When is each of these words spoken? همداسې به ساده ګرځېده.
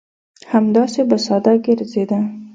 همداسې 0.51 1.01
به 1.09 1.17
ساده 1.25 1.53
ګرځېده. 1.65 2.19